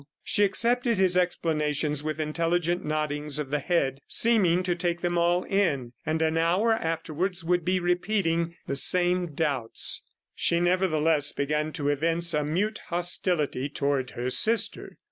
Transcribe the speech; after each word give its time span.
She 0.23 0.43
accepted 0.43 0.97
his 0.97 1.15
explanations 1.15 2.03
with 2.03 2.19
intelligent 2.19 2.83
noddings 2.83 3.37
of 3.37 3.51
the 3.51 3.59
head, 3.59 3.99
seeming 4.07 4.63
to 4.63 4.73
take 4.73 5.01
them 5.01 5.15
all 5.15 5.43
in, 5.43 5.93
and 6.07 6.23
an 6.23 6.39
hour 6.39 6.73
afterwards 6.73 7.43
would 7.43 7.63
be 7.63 7.79
repeating 7.79 8.55
the 8.65 8.75
same 8.75 9.35
doubts. 9.35 10.01
She, 10.33 10.59
nevertheless, 10.59 11.31
began 11.31 11.71
to 11.73 11.89
evince 11.89 12.33
a 12.33 12.43
mute 12.43 12.81
hostility 12.87 13.69
toward 13.69 14.09
her 14.17 14.31
sister. 14.31 14.97